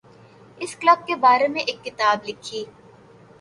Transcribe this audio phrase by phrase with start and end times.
[0.61, 2.63] اس club کے بارے میں ایک کتاب لکھی